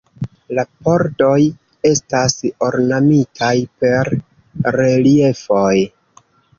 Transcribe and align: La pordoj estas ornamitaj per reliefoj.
La 0.59 0.63
pordoj 0.87 1.35
estas 1.91 2.37
ornamitaj 2.71 3.53
per 3.85 4.13
reliefoj. 4.81 5.75